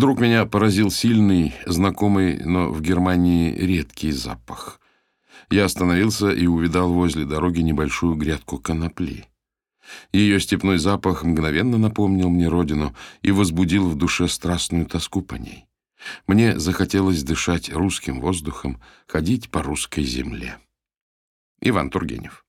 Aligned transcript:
Вдруг 0.00 0.18
меня 0.18 0.46
поразил 0.46 0.90
сильный, 0.90 1.54
знакомый, 1.66 2.42
но 2.42 2.70
в 2.70 2.80
Германии 2.80 3.52
редкий 3.52 4.12
запах. 4.12 4.80
Я 5.50 5.66
остановился 5.66 6.30
и 6.30 6.46
увидал 6.46 6.90
возле 6.94 7.26
дороги 7.26 7.60
небольшую 7.60 8.14
грядку 8.14 8.56
конопли. 8.56 9.26
Ее 10.10 10.40
степной 10.40 10.78
запах 10.78 11.22
мгновенно 11.22 11.76
напомнил 11.76 12.30
мне 12.30 12.48
родину 12.48 12.96
и 13.20 13.30
возбудил 13.30 13.90
в 13.90 13.94
душе 13.94 14.26
страстную 14.26 14.86
тоску 14.86 15.20
по 15.20 15.34
ней. 15.34 15.66
Мне 16.26 16.58
захотелось 16.58 17.22
дышать 17.22 17.70
русским 17.70 18.22
воздухом, 18.22 18.80
ходить 19.06 19.50
по 19.50 19.62
русской 19.62 20.04
земле. 20.04 20.56
Иван 21.60 21.90
Тургенев 21.90 22.46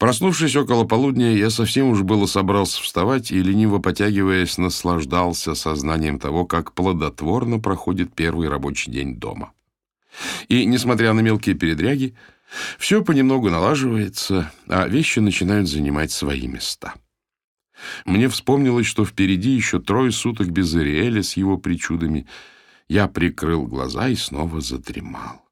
Проснувшись 0.00 0.56
около 0.56 0.84
полудня, 0.84 1.36
я 1.36 1.50
совсем 1.50 1.90
уж 1.90 2.00
было 2.00 2.24
собрался 2.24 2.80
вставать 2.80 3.30
и, 3.30 3.42
лениво 3.42 3.80
потягиваясь, 3.80 4.56
наслаждался 4.56 5.54
сознанием 5.54 6.18
того, 6.18 6.46
как 6.46 6.72
плодотворно 6.72 7.58
проходит 7.58 8.14
первый 8.14 8.48
рабочий 8.48 8.90
день 8.90 9.16
дома. 9.16 9.52
И, 10.48 10.64
несмотря 10.64 11.12
на 11.12 11.20
мелкие 11.20 11.54
передряги, 11.54 12.14
все 12.78 13.04
понемногу 13.04 13.50
налаживается, 13.50 14.50
а 14.66 14.88
вещи 14.88 15.18
начинают 15.18 15.68
занимать 15.68 16.12
свои 16.12 16.48
места. 16.48 16.94
Мне 18.06 18.30
вспомнилось, 18.30 18.86
что 18.86 19.04
впереди 19.04 19.50
еще 19.50 19.80
трое 19.80 20.12
суток 20.12 20.48
без 20.48 20.74
Ириэля 20.74 21.22
с 21.22 21.36
его 21.36 21.58
причудами. 21.58 22.26
Я 22.88 23.06
прикрыл 23.06 23.66
глаза 23.66 24.08
и 24.08 24.14
снова 24.14 24.62
задремал. 24.62 25.49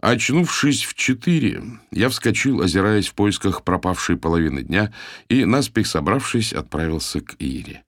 Очнувшись 0.00 0.84
в 0.84 0.94
четыре, 0.94 1.62
я 1.90 2.08
вскочил, 2.08 2.62
озираясь 2.62 3.08
в 3.08 3.14
поисках 3.14 3.62
пропавшей 3.62 4.16
половины 4.16 4.62
дня, 4.62 4.92
и, 5.28 5.44
наспех 5.44 5.86
собравшись, 5.86 6.52
отправился 6.52 7.20
к 7.20 7.36
Ире. 7.38 7.84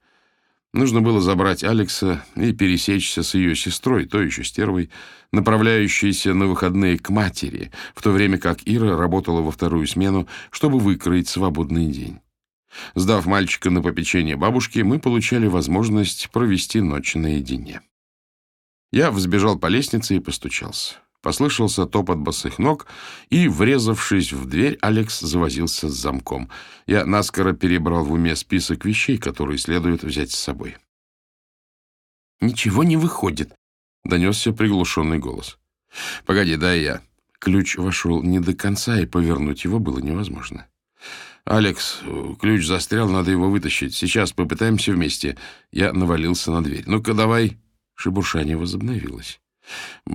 Нужно 0.72 1.02
было 1.02 1.20
забрать 1.20 1.64
Алекса 1.64 2.24
и 2.34 2.52
пересечься 2.52 3.22
с 3.22 3.34
ее 3.34 3.54
сестрой, 3.54 4.06
то 4.06 4.22
еще 4.22 4.42
стервой, 4.42 4.88
направляющейся 5.30 6.32
на 6.32 6.46
выходные 6.46 6.98
к 6.98 7.10
матери, 7.10 7.70
в 7.94 8.00
то 8.00 8.10
время 8.10 8.38
как 8.38 8.60
Ира 8.64 8.96
работала 8.96 9.42
во 9.42 9.50
вторую 9.50 9.86
смену, 9.86 10.26
чтобы 10.50 10.78
выкроить 10.78 11.28
свободный 11.28 11.86
день. 11.86 12.20
Сдав 12.94 13.26
мальчика 13.26 13.68
на 13.68 13.82
попечение 13.82 14.36
бабушки, 14.36 14.78
мы 14.78 14.98
получали 14.98 15.46
возможность 15.46 16.30
провести 16.30 16.80
ночь 16.80 17.14
наедине. 17.16 17.82
Я 18.92 19.10
взбежал 19.10 19.58
по 19.58 19.66
лестнице 19.66 20.16
и 20.16 20.20
постучался. 20.20 21.01
Послышался 21.22 21.86
топот 21.86 22.18
босых 22.18 22.58
ног, 22.58 22.86
и, 23.30 23.46
врезавшись 23.46 24.32
в 24.32 24.46
дверь, 24.46 24.76
Алекс 24.82 25.20
завозился 25.20 25.88
с 25.88 25.92
замком. 25.92 26.50
Я 26.86 27.06
наскоро 27.06 27.52
перебрал 27.52 28.04
в 28.04 28.12
уме 28.12 28.34
список 28.34 28.84
вещей, 28.84 29.18
которые 29.18 29.58
следует 29.58 30.02
взять 30.02 30.32
с 30.32 30.38
собой. 30.38 30.76
«Ничего 32.40 32.82
не 32.82 32.96
выходит»,— 32.96 33.54
донесся 34.04 34.52
приглушенный 34.52 35.18
голос. 35.18 35.58
«Погоди, 36.26 36.56
дай 36.56 36.82
я». 36.82 37.02
Ключ 37.38 37.76
вошел 37.76 38.22
не 38.22 38.40
до 38.40 38.54
конца, 38.54 39.00
и 39.00 39.06
повернуть 39.06 39.62
его 39.62 39.78
было 39.78 40.00
невозможно. 40.00 40.66
«Алекс, 41.44 42.00
ключ 42.40 42.66
застрял, 42.66 43.08
надо 43.08 43.30
его 43.30 43.48
вытащить. 43.48 43.94
Сейчас 43.94 44.32
попытаемся 44.32 44.92
вместе». 44.92 45.36
Я 45.70 45.92
навалился 45.92 46.50
на 46.50 46.64
дверь. 46.64 46.84
«Ну-ка, 46.86 47.14
давай». 47.14 47.58
Шебуршание 47.94 48.56
возобновилось. 48.56 49.41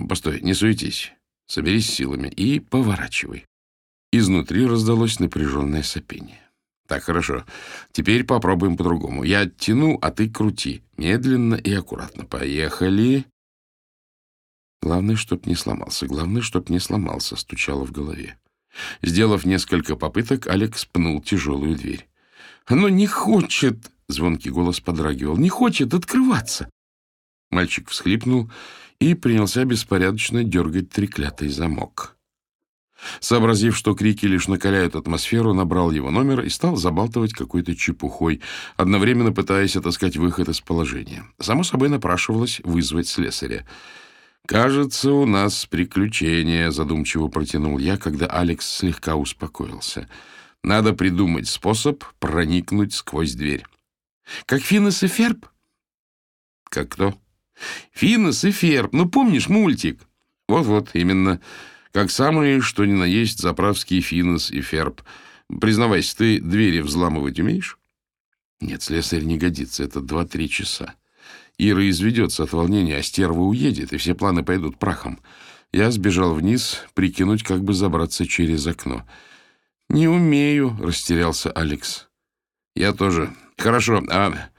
Постой, 0.08 0.40
не 0.40 0.54
суетись. 0.54 1.12
Соберись 1.46 1.88
силами 1.90 2.28
и 2.28 2.60
поворачивай. 2.60 3.46
Изнутри 4.12 4.66
раздалось 4.66 5.20
напряженное 5.20 5.82
сопение. 5.82 6.40
Так, 6.86 7.04
хорошо. 7.04 7.44
Теперь 7.92 8.24
попробуем 8.24 8.76
по-другому. 8.76 9.22
Я 9.22 9.40
оттяну, 9.40 9.98
а 10.00 10.10
ты 10.10 10.30
крути. 10.30 10.82
Медленно 10.96 11.54
и 11.54 11.72
аккуратно. 11.72 12.24
Поехали. 12.24 13.26
Главное, 14.80 15.16
чтоб 15.16 15.44
не 15.46 15.54
сломался. 15.54 16.06
Главное, 16.06 16.40
чтоб 16.40 16.70
не 16.70 16.78
сломался, 16.78 17.36
стучало 17.36 17.84
в 17.84 17.92
голове. 17.92 18.38
Сделав 19.02 19.44
несколько 19.44 19.96
попыток, 19.96 20.46
Алекс 20.46 20.84
пнул 20.86 21.20
тяжелую 21.20 21.76
дверь. 21.76 22.08
«Оно 22.66 22.88
не 22.88 23.06
хочет!»— 23.06 23.90
звонкий 24.08 24.50
голос 24.50 24.80
подрагивал. 24.80 25.36
«Не 25.36 25.48
хочет 25.48 25.94
открываться!» 25.94 26.70
Мальчик 27.50 27.88
всхлипнул 27.88 28.50
и 29.00 29.14
принялся 29.14 29.64
беспорядочно 29.64 30.44
дергать 30.44 30.90
треклятый 30.90 31.48
замок. 31.48 32.16
Сообразив, 33.20 33.76
что 33.76 33.94
крики 33.94 34.26
лишь 34.26 34.48
накаляют 34.48 34.96
атмосферу, 34.96 35.54
набрал 35.54 35.92
его 35.92 36.10
номер 36.10 36.40
и 36.40 36.48
стал 36.48 36.76
забалтывать 36.76 37.32
какой-то 37.32 37.76
чепухой, 37.76 38.40
одновременно 38.76 39.32
пытаясь 39.32 39.76
отыскать 39.76 40.16
выход 40.16 40.48
из 40.48 40.60
положения. 40.60 41.24
Само 41.38 41.62
собой 41.62 41.90
напрашивалось 41.90 42.60
вызвать 42.64 43.06
слесаря. 43.06 43.64
«Кажется, 44.46 45.12
у 45.12 45.26
нас 45.26 45.66
приключение»,— 45.66 46.70
задумчиво 46.72 47.28
протянул 47.28 47.78
я, 47.78 47.98
когда 47.98 48.26
Алекс 48.26 48.66
слегка 48.66 49.14
успокоился. 49.14 50.08
«Надо 50.64 50.92
придумать 50.92 51.46
способ 51.46 52.02
проникнуть 52.18 52.94
сквозь 52.94 53.34
дверь». 53.34 53.64
«Как 54.44 54.62
Финес 54.62 55.02
и 55.02 55.06
Ферб?» 55.06 55.46
«Как 56.64 56.88
кто?» 56.88 57.14
Финес 57.92 58.44
и 58.44 58.50
Ферб, 58.50 58.92
ну 58.92 59.08
помнишь 59.08 59.48
мультик? 59.48 60.00
Вот-вот, 60.48 60.90
именно. 60.94 61.40
Как 61.92 62.10
самые, 62.10 62.60
что 62.60 62.84
ни 62.84 62.92
на 62.92 63.04
есть, 63.04 63.40
заправские 63.40 64.00
Финес 64.00 64.50
и 64.50 64.60
Ферб. 64.60 65.02
Признавайся, 65.48 66.16
ты 66.16 66.40
двери 66.40 66.80
взламывать 66.80 67.40
умеешь? 67.40 67.78
Нет, 68.60 68.82
слесарь 68.82 69.24
не 69.24 69.38
годится, 69.38 69.84
это 69.84 70.00
два-три 70.00 70.48
часа. 70.48 70.94
Ира 71.58 71.88
изведется 71.88 72.44
от 72.44 72.52
волнения, 72.52 72.96
а 72.96 73.02
стерва 73.02 73.42
уедет, 73.42 73.92
и 73.92 73.96
все 73.96 74.14
планы 74.14 74.44
пойдут 74.44 74.78
прахом. 74.78 75.18
Я 75.72 75.90
сбежал 75.90 76.34
вниз, 76.34 76.84
прикинуть, 76.94 77.42
как 77.42 77.62
бы 77.62 77.74
забраться 77.74 78.26
через 78.26 78.66
окно. 78.66 79.04
«Не 79.88 80.06
умею»,— 80.06 80.76
растерялся 80.80 81.50
Алекс. 81.50 82.08
«Я 82.74 82.92
тоже. 82.92 83.34
Хорошо, 83.56 84.02
а 84.08 84.50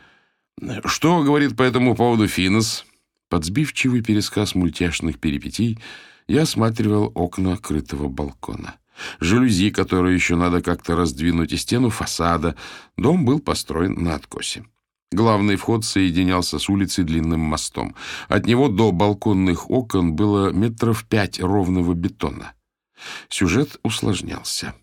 что 0.86 1.24
говорит 1.24 1.56
по 1.56 1.64
этому 1.64 1.96
поводу 1.96 2.28
Финес?» 2.28 2.86
Под 3.30 3.46
сбивчивый 3.46 4.02
пересказ 4.02 4.56
мультяшных 4.56 5.20
перипетий 5.20 5.80
я 6.28 6.42
осматривал 6.42 7.12
окна 7.14 7.58
крытого 7.58 8.08
балкона. 8.08 8.76
Жалюзи, 9.20 9.70
которые 9.70 10.16
еще 10.16 10.36
надо 10.36 10.62
как-то 10.62 10.96
раздвинуть, 10.96 11.54
и 11.54 11.58
стену 11.58 11.90
фасада. 11.90 12.56
Дом 12.98 13.24
был 13.26 13.40
построен 13.40 14.04
на 14.04 14.16
откосе. 14.16 14.66
Главный 15.12 15.56
вход 15.56 15.86
соединялся 15.86 16.60
с 16.60 16.70
улицей 16.70 17.04
длинным 17.04 17.40
мостом. 17.40 17.96
От 18.28 18.46
него 18.46 18.68
до 18.68 18.92
балконных 18.92 19.70
окон 19.70 20.16
было 20.16 20.52
метров 20.52 21.06
пять 21.06 21.40
ровного 21.40 21.94
бетона. 21.94 22.54
Сюжет 23.30 23.80
усложнялся. 23.84 24.76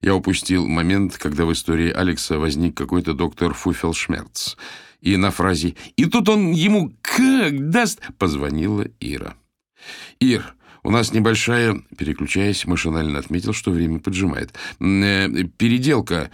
Я 0.00 0.14
упустил 0.14 0.66
момент, 0.66 1.18
когда 1.18 1.44
в 1.44 1.52
истории 1.52 1.90
Алекса 1.90 2.38
возник 2.38 2.76
какой-то 2.76 3.14
доктор 3.14 3.52
Фуфелшмерц— 3.52 4.56
и 5.00 5.16
на 5.16 5.30
фразе 5.30 5.74
«И 5.96 6.06
тут 6.06 6.28
он 6.28 6.52
ему 6.52 6.94
как 7.00 7.70
даст!» 7.70 8.00
позвонила 8.18 8.86
Ира. 9.00 9.34
«Ир, 10.18 10.54
у 10.82 10.90
нас 10.90 11.12
небольшая...» 11.12 11.82
Переключаясь, 11.96 12.66
машинально 12.66 13.18
отметил, 13.18 13.52
что 13.52 13.70
время 13.70 14.00
поджимает. 14.00 14.54
«Э, 14.78 15.28
«Переделка...» 15.56 16.30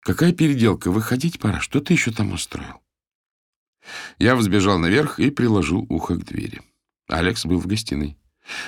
«Какая 0.00 0.32
переделка? 0.32 0.90
Выходить 0.90 1.38
пора. 1.38 1.60
Что 1.60 1.80
ты 1.80 1.92
еще 1.92 2.10
там 2.10 2.32
устроил?» 2.32 2.82
Я 4.18 4.34
взбежал 4.36 4.78
наверх 4.78 5.20
и 5.20 5.30
приложил 5.30 5.86
ухо 5.88 6.16
к 6.16 6.24
двери. 6.24 6.60
Алекс 7.08 7.44
был 7.46 7.58
в 7.58 7.66
гостиной. 7.66 8.16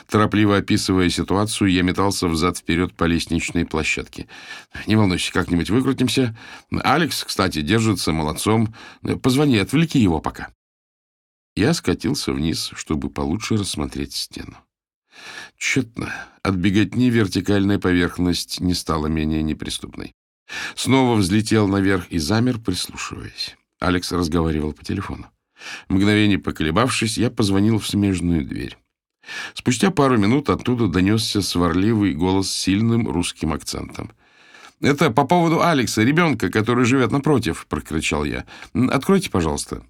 Торопливо 0.08 0.58
описывая 0.58 1.10
ситуацию, 1.10 1.70
я 1.70 1.82
метался 1.82 2.28
взад-вперед 2.28 2.94
по 2.94 3.04
лестничной 3.04 3.66
площадке. 3.66 4.28
«Не 4.86 4.96
волнуйся, 4.96 5.32
как-нибудь 5.32 5.70
выкрутимся. 5.70 6.36
Алекс, 6.70 7.24
кстати, 7.24 7.60
держится 7.60 8.12
молодцом. 8.12 8.74
Позвони, 9.22 9.58
отвлеки 9.58 9.98
его 9.98 10.20
пока». 10.20 10.48
Я 11.56 11.72
скатился 11.74 12.32
вниз, 12.32 12.70
чтобы 12.74 13.10
получше 13.10 13.56
рассмотреть 13.56 14.14
стену. 14.14 14.56
Тщетно. 15.56 16.12
От 16.42 16.56
беготни 16.56 17.10
вертикальная 17.10 17.78
поверхность 17.78 18.60
не 18.60 18.74
стала 18.74 19.06
менее 19.06 19.42
неприступной. 19.42 20.12
Снова 20.74 21.16
взлетел 21.16 21.68
наверх 21.68 22.08
и 22.10 22.18
замер, 22.18 22.58
прислушиваясь. 22.58 23.56
Алекс 23.78 24.10
разговаривал 24.12 24.72
по 24.72 24.84
телефону. 24.84 25.30
Мгновение 25.88 26.38
поколебавшись, 26.38 27.18
я 27.18 27.30
позвонил 27.30 27.78
в 27.78 27.86
смежную 27.86 28.44
дверь. 28.44 28.76
Спустя 29.54 29.90
пару 29.90 30.18
минут 30.18 30.50
оттуда 30.50 30.88
донесся 30.88 31.42
сварливый 31.42 32.14
голос 32.14 32.50
с 32.50 32.54
сильным 32.54 33.08
русским 33.08 33.52
акцентом. 33.52 34.12
«Это 34.80 35.10
по 35.10 35.24
поводу 35.24 35.62
Алекса, 35.62 36.02
ребенка, 36.02 36.50
который 36.50 36.84
живет 36.84 37.10
напротив»,— 37.10 37.66
прокричал 37.68 38.24
я. 38.24 38.44
«Откройте, 38.74 39.30
пожалуйста». 39.30 39.82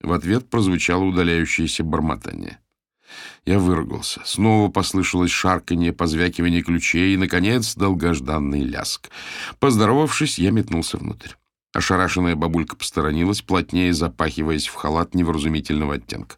В 0.00 0.12
ответ 0.12 0.50
прозвучало 0.50 1.04
удаляющееся 1.04 1.82
бормотание. 1.82 2.58
Я 3.46 3.58
выругался. 3.58 4.20
Снова 4.24 4.70
послышалось 4.70 5.30
шарканье, 5.30 5.92
позвякивание 5.92 6.62
ключей 6.62 7.14
и, 7.14 7.16
наконец, 7.16 7.74
долгожданный 7.74 8.62
ляск. 8.62 9.10
Поздоровавшись, 9.60 10.38
я 10.38 10.50
метнулся 10.50 10.98
внутрь. 10.98 11.30
Ошарашенная 11.72 12.36
бабулька 12.36 12.76
посторонилась, 12.76 13.42
плотнее 13.42 13.92
запахиваясь 13.92 14.66
в 14.66 14.74
халат 14.74 15.14
невразумительного 15.14 15.94
оттенка. 15.94 16.36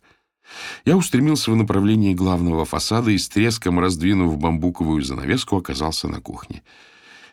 Я 0.84 0.96
устремился 0.96 1.50
в 1.50 1.56
направлении 1.56 2.14
главного 2.14 2.64
фасада 2.64 3.10
и 3.10 3.18
с 3.18 3.28
треском, 3.28 3.80
раздвинув 3.80 4.38
бамбуковую 4.38 5.02
занавеску, 5.02 5.56
оказался 5.56 6.08
на 6.08 6.20
кухне. 6.20 6.62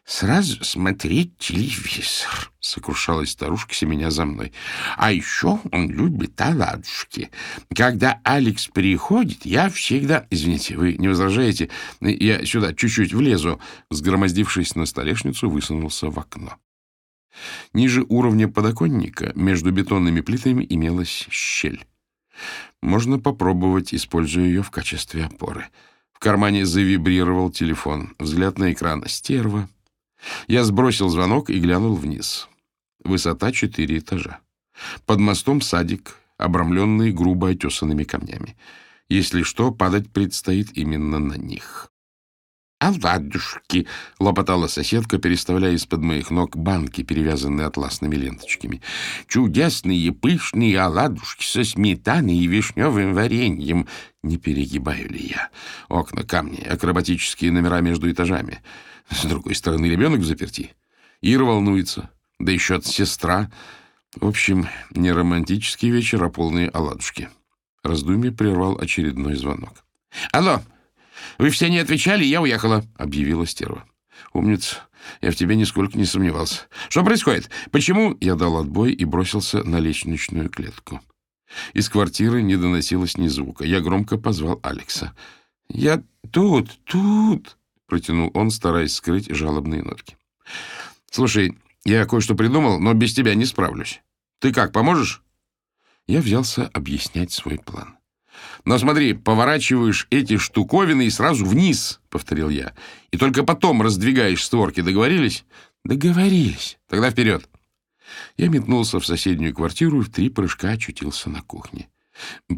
«Сразу 0.05 0.61
смотреть 0.65 1.37
телевизор»,— 1.37 2.51
сокрушалась 2.59 3.31
старушка, 3.31 3.73
семеня 3.73 4.11
за 4.11 4.25
мной. 4.25 4.51
«А 4.97 5.13
еще 5.13 5.59
он 5.71 5.89
любит 5.89 6.39
оладушки. 6.41 7.29
Когда 7.73 8.19
Алекс 8.25 8.67
приходит, 8.67 9.45
я 9.45 9.69
всегда...» 9.69 10.27
«Извините, 10.29 10.75
вы 10.75 10.95
не 10.97 11.07
возражаете? 11.07 11.69
Я 12.01 12.45
сюда 12.45 12.73
чуть-чуть 12.73 13.13
влезу». 13.13 13.61
Сгромоздившись 13.91 14.75
на 14.75 14.85
столешницу, 14.85 15.49
высунулся 15.49 16.09
в 16.09 16.19
окно. 16.19 16.57
Ниже 17.71 18.05
уровня 18.09 18.49
подоконника 18.49 19.31
между 19.35 19.71
бетонными 19.71 20.19
плитами 20.19 20.65
имелась 20.69 21.27
щель. 21.31 21.85
Можно 22.83 23.17
попробовать, 23.17 23.93
используя 23.93 24.43
ее 24.43 24.61
в 24.61 24.69
качестве 24.69 25.23
опоры. 25.23 25.69
В 26.11 26.19
кармане 26.19 26.65
завибрировал 26.65 27.49
телефон. 27.49 28.13
Взгляд 28.19 28.57
на 28.57 28.73
экран. 28.73 29.05
Стерва. 29.07 29.69
Я 30.47 30.65
сбросил 30.65 31.07
звонок 31.07 31.49
и 31.49 31.61
глянул 31.61 31.95
вниз. 31.95 32.49
Высота 33.01 33.53
четыре 33.53 33.99
этажа. 33.99 34.39
Под 35.05 35.21
мостом 35.21 35.61
садик, 35.61 36.17
обрамленный 36.37 37.13
грубо 37.13 37.51
отесанными 37.51 38.03
камнями. 38.03 38.57
Если 39.07 39.43
что, 39.43 39.71
падать 39.71 40.11
предстоит 40.11 40.77
именно 40.77 41.19
на 41.19 41.35
них. 41.35 41.89
«Оладушки!»— 42.83 43.87
лопотала 44.19 44.67
соседка, 44.67 45.17
переставляя 45.17 45.71
из-под 45.73 46.01
моих 46.01 46.31
ног 46.31 46.57
банки, 46.57 47.01
перевязанные 47.01 47.65
атласными 47.65 48.15
ленточками. 48.17 48.81
«Чудесные 49.29 50.11
пышные 50.11 50.77
оладушки 50.81 51.45
со 51.45 51.63
сметаной 51.63 52.35
и 52.35 52.47
вишневым 52.47 53.13
вареньем!» 53.13 53.87
Не 54.21 54.37
перегибаю 54.37 55.09
ли 55.09 55.27
я? 55.27 55.49
Окна, 55.87 56.23
камни, 56.23 56.61
акробатические 56.61 57.51
номера 57.51 57.79
между 57.79 58.11
этажами. 58.11 58.61
С 59.09 59.23
другой 59.23 59.55
стороны, 59.55 59.85
ребенок 59.85 60.19
в 60.19 60.25
заперти. 60.25 60.73
Ира 61.21 61.43
волнуется. 61.43 62.09
Да 62.39 62.51
еще 62.51 62.75
от 62.75 62.85
сестра. 62.85 63.49
В 64.15 64.25
общем, 64.27 64.67
не 64.91 65.11
романтический 65.11 65.89
вечер, 65.89 66.23
а 66.23 66.29
полные 66.29 66.69
оладушки. 66.69 67.29
Раздумье 67.81 68.31
прервал 68.31 68.77
очередной 68.77 69.35
звонок. 69.35 69.85
«Алло!» 70.31 70.61
«Вы 71.37 71.49
все 71.49 71.69
не 71.69 71.79
отвечали, 71.79 72.23
я 72.23 72.41
уехала»,— 72.41 72.83
объявила 72.97 73.45
стерва. 73.45 73.85
«Умница. 74.33 74.77
Я 75.21 75.31
в 75.31 75.35
тебе 75.35 75.55
нисколько 75.55 75.97
не 75.97 76.05
сомневался. 76.05 76.61
Что 76.89 77.03
происходит? 77.03 77.49
Почему?» 77.71 78.17
Я 78.21 78.35
дал 78.35 78.57
отбой 78.57 78.93
и 78.93 79.05
бросился 79.05 79.63
на 79.63 79.79
лестничную 79.79 80.49
клетку. 80.49 81.01
Из 81.73 81.89
квартиры 81.89 82.41
не 82.41 82.55
доносилось 82.55 83.17
ни 83.17 83.27
звука. 83.27 83.63
Я 83.63 83.79
громко 83.79 84.17
позвал 84.17 84.59
Алекса. 84.63 85.15
«Я 85.69 86.03
тут, 86.31 86.79
тут!»— 86.85 87.57
протянул 87.87 88.31
он, 88.33 88.51
стараясь 88.51 88.95
скрыть 88.95 89.29
жалобные 89.29 89.83
нотки. 89.83 90.17
«Слушай, 91.11 91.57
я 91.85 92.05
кое-что 92.05 92.35
придумал, 92.35 92.79
но 92.79 92.93
без 92.93 93.13
тебя 93.13 93.35
не 93.35 93.45
справлюсь. 93.45 94.01
Ты 94.39 94.51
как, 94.51 94.71
поможешь?» 94.71 95.21
Я 96.07 96.19
взялся 96.19 96.69
объяснять 96.73 97.31
свой 97.31 97.57
план. 97.57 97.97
Но 98.65 98.77
смотри, 98.77 99.13
поворачиваешь 99.13 100.07
эти 100.09 100.37
штуковины 100.37 101.05
и 101.05 101.09
сразу 101.09 101.45
вниз,— 101.45 101.99
повторил 102.09 102.49
я. 102.49 102.73
И 103.11 103.17
только 103.17 103.43
потом 103.43 103.81
раздвигаешь 103.81 104.43
створки. 104.43 104.81
Договорились? 104.81 105.45
Договорились. 105.83 106.77
Тогда 106.87 107.11
вперед. 107.11 107.49
Я 108.37 108.49
метнулся 108.49 108.99
в 108.99 109.05
соседнюю 109.05 109.53
квартиру 109.53 110.01
и 110.01 110.03
в 110.03 110.11
три 110.11 110.29
прыжка 110.29 110.69
очутился 110.69 111.29
на 111.29 111.41
кухне. 111.41 111.89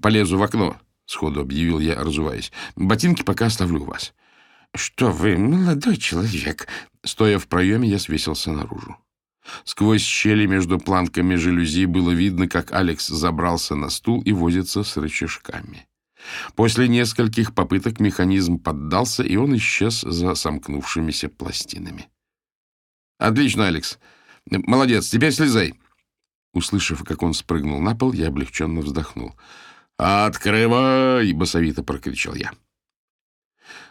Полезу 0.01 0.37
в 0.37 0.43
окно,— 0.43 0.77
сходу 1.05 1.41
объявил 1.41 1.79
я, 1.79 1.95
разуваясь. 1.95 2.51
Ботинки 2.75 3.23
пока 3.23 3.47
оставлю 3.47 3.81
у 3.81 3.85
вас. 3.85 4.13
Что 4.75 5.09
вы, 5.11 5.37
молодой 5.37 5.97
человек? 5.97 6.67
Стоя 7.03 7.39
в 7.39 7.47
проеме, 7.47 7.87
я 7.87 7.99
свесился 7.99 8.51
наружу. 8.51 8.97
Сквозь 9.63 10.01
щели 10.01 10.47
между 10.47 10.79
планками 10.79 11.35
жалюзи 11.35 11.85
было 11.85 12.11
видно, 12.11 12.47
как 12.47 12.73
Алекс 12.73 13.07
забрался 13.07 13.75
на 13.75 13.89
стул 13.89 14.21
и 14.21 14.31
возится 14.31 14.83
с 14.83 14.97
рычажками. 14.97 15.87
После 16.55 16.87
нескольких 16.87 17.53
попыток 17.53 17.99
механизм 17.99 18.57
поддался, 18.57 19.23
и 19.23 19.35
он 19.35 19.55
исчез 19.57 20.01
за 20.01 20.35
сомкнувшимися 20.35 21.29
пластинами. 21.29 22.07
«Отлично, 23.19 23.67
Алекс. 23.67 23.99
Молодец. 24.49 25.09
Теперь 25.09 25.31
слезай». 25.31 25.75
Услышав, 26.53 27.03
как 27.03 27.21
он 27.21 27.33
спрыгнул 27.33 27.81
на 27.81 27.95
пол, 27.95 28.13
я 28.13 28.27
облегченно 28.27 28.81
вздохнул. 28.81 29.35
«Открывай!»— 29.97 31.33
басовито 31.33 31.83
прокричал 31.83 32.35
я. 32.35 32.51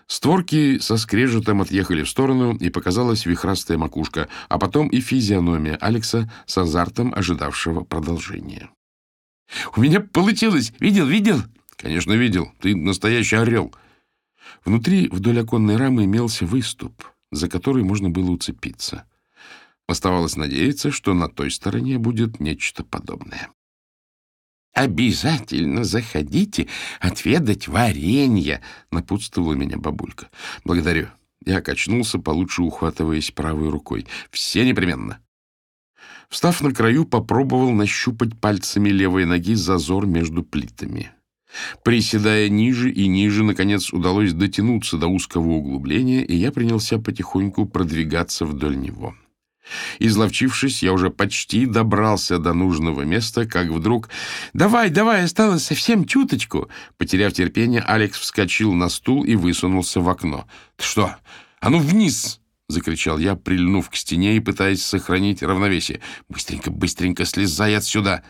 Створки 0.06 0.78
со 0.78 0.96
скрежетом 0.96 1.62
отъехали 1.62 2.02
в 2.02 2.10
сторону, 2.10 2.54
и 2.56 2.68
показалась 2.70 3.26
вихрастая 3.26 3.78
макушка, 3.78 4.28
а 4.48 4.58
потом 4.58 4.88
и 4.88 5.00
физиономия 5.00 5.76
Алекса 5.76 6.30
с 6.46 6.58
азартом 6.58 7.14
ожидавшего 7.14 7.84
продолжения. 7.84 8.70
«У 9.76 9.80
меня 9.80 10.00
получилось! 10.00 10.72
Видел, 10.78 11.06
видел?» 11.06 11.42
«Конечно, 11.76 12.12
видел. 12.12 12.52
Ты 12.60 12.76
настоящий 12.76 13.36
орел». 13.36 13.74
Внутри 14.64 15.08
вдоль 15.08 15.40
оконной 15.40 15.76
рамы 15.76 16.04
имелся 16.04 16.46
выступ, 16.46 17.04
за 17.30 17.48
который 17.48 17.82
можно 17.82 18.10
было 18.10 18.30
уцепиться. 18.30 19.04
Оставалось 19.86 20.36
надеяться, 20.36 20.90
что 20.90 21.14
на 21.14 21.28
той 21.28 21.50
стороне 21.50 21.98
будет 21.98 22.40
нечто 22.40 22.84
подобное. 22.84 23.50
«Обязательно 24.74 25.84
заходите 25.84 26.66
отведать 27.00 27.68
варенье»,— 27.68 28.60
напутствовала 28.90 29.54
меня 29.54 29.78
бабулька. 29.78 30.28
«Благодарю». 30.64 31.08
Я 31.46 31.60
качнулся, 31.60 32.18
получше 32.18 32.62
ухватываясь 32.62 33.30
правой 33.30 33.70
рукой. 33.70 34.06
«Все 34.30 34.66
непременно». 34.66 35.20
Встав 36.28 36.60
на 36.60 36.72
краю, 36.72 37.04
попробовал 37.04 37.70
нащупать 37.70 38.38
пальцами 38.40 38.88
левой 38.88 39.26
ноги 39.26 39.54
зазор 39.54 40.06
между 40.06 40.42
плитами. 40.42 41.12
Приседая 41.84 42.48
ниже 42.48 42.90
и 42.90 43.06
ниже, 43.06 43.44
наконец 43.44 43.92
удалось 43.92 44.32
дотянуться 44.32 44.98
до 44.98 45.06
узкого 45.06 45.50
углубления, 45.50 46.24
и 46.24 46.34
я 46.34 46.50
принялся 46.50 46.98
потихоньку 46.98 47.66
продвигаться 47.66 48.44
вдоль 48.44 48.76
него. 48.76 49.14
Изловчившись, 49.98 50.82
я 50.82 50.92
уже 50.92 51.10
почти 51.10 51.66
добрался 51.66 52.38
до 52.38 52.52
нужного 52.52 53.02
места, 53.02 53.46
как 53.46 53.68
вдруг... 53.68 54.10
«Давай, 54.52 54.90
давай, 54.90 55.24
осталось 55.24 55.64
совсем 55.64 56.04
чуточку!» 56.04 56.68
Потеряв 56.96 57.32
терпение, 57.32 57.80
Алекс 57.80 58.18
вскочил 58.18 58.72
на 58.72 58.88
стул 58.88 59.24
и 59.24 59.34
высунулся 59.34 60.00
в 60.00 60.08
окно. 60.08 60.46
«Ты 60.76 60.84
что? 60.84 61.16
А 61.60 61.70
ну 61.70 61.78
вниз!»— 61.78 62.40
закричал 62.68 63.18
я, 63.18 63.36
прильнув 63.36 63.90
к 63.90 63.96
стене 63.96 64.36
и 64.36 64.40
пытаясь 64.40 64.84
сохранить 64.84 65.42
равновесие. 65.42 66.00
«Быстренько, 66.28 66.70
быстренько 66.70 67.24
слезай 67.24 67.76
отсюда!» 67.76 68.22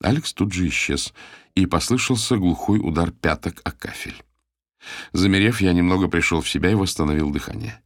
Алекс 0.00 0.32
тут 0.32 0.52
же 0.52 0.68
исчез, 0.68 1.12
и 1.54 1.66
послышался 1.66 2.36
глухой 2.36 2.78
удар 2.78 3.10
пяток 3.10 3.60
о 3.64 3.72
кафель. 3.72 4.22
Замерев, 5.12 5.60
я 5.60 5.72
немного 5.72 6.08
пришел 6.08 6.40
в 6.40 6.48
себя 6.48 6.70
и 6.70 6.74
восстановил 6.74 7.30
дыхание. 7.30 7.82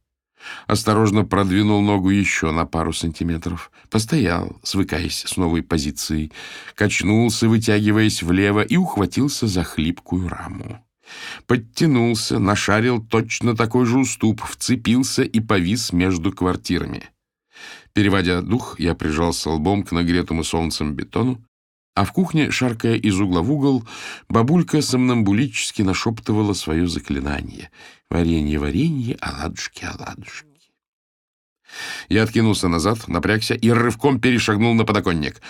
Осторожно 0.67 1.25
продвинул 1.25 1.81
ногу 1.81 2.09
еще 2.09 2.51
на 2.51 2.65
пару 2.65 2.93
сантиметров. 2.93 3.71
Постоял, 3.89 4.59
свыкаясь 4.63 5.23
с 5.25 5.37
новой 5.37 5.63
позицией. 5.63 6.31
Качнулся, 6.75 7.47
вытягиваясь 7.47 8.23
влево, 8.23 8.61
и 8.61 8.77
ухватился 8.77 9.47
за 9.47 9.63
хлипкую 9.63 10.29
раму. 10.29 10.83
Подтянулся, 11.47 12.39
нашарил 12.39 13.03
точно 13.03 13.55
такой 13.55 13.85
же 13.85 13.99
уступ, 13.99 14.41
вцепился 14.41 15.23
и 15.23 15.39
повис 15.39 15.91
между 15.91 16.31
квартирами. 16.31 17.09
Переводя 17.93 18.41
дух, 18.41 18.79
я 18.79 18.95
прижался 18.95 19.49
лбом 19.51 19.83
к 19.83 19.91
нагретому 19.91 20.43
солнцем 20.43 20.93
бетону, 20.93 21.43
а 21.95 22.05
в 22.05 22.11
кухне, 22.11 22.49
шаркая 22.49 22.95
из 22.95 23.19
угла 23.19 23.41
в 23.41 23.51
угол, 23.51 23.83
бабулька 24.29 24.81
сомнамбулически 24.81 25.83
нашептывала 25.83 26.53
свое 26.53 26.87
заклинание. 26.87 27.69
«Варенье, 28.09 28.59
варенье, 28.59 29.17
оладушки, 29.21 29.85
оладушки». 29.85 30.47
Я 32.09 32.23
откинулся 32.23 32.67
назад, 32.67 33.07
напрягся 33.07 33.53
и 33.55 33.69
рывком 33.69 34.19
перешагнул 34.19 34.73
на 34.73 34.85
подоконник. 34.85 35.41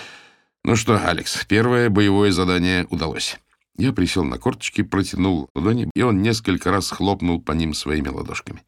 Ну 0.64 0.76
что, 0.76 0.98
Алекс, 0.98 1.46
первое 1.46 1.90
боевое 1.90 2.32
задание 2.32 2.88
удалось. 2.90 3.38
Я 3.78 3.92
присел 3.92 4.24
на 4.24 4.38
корточки, 4.38 4.82
протянул 4.84 5.50
ладони, 5.56 5.90
и 5.94 6.02
он 6.02 6.22
несколько 6.22 6.72
раз 6.72 6.90
хлопнул 6.90 7.42
по 7.42 7.52
ним 7.54 7.74
своими 7.74 8.08
ладошками. 8.08 8.64